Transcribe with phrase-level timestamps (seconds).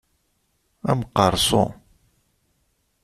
[0.91, 1.63] Amqeṛṣu!